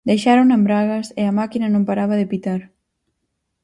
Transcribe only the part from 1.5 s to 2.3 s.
non paraba de